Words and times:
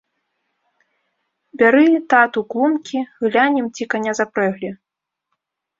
Бяры, 1.63 1.83
тату, 2.15 2.39
клумкі, 2.55 2.97
глянем, 3.23 3.65
ці 3.77 3.83
каня 3.97 4.11
запрэглі. 4.23 4.71